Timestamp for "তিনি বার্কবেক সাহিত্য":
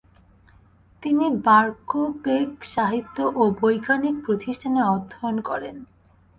1.03-3.17